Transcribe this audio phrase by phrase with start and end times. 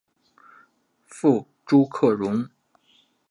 [1.05, 2.49] 父朱克融。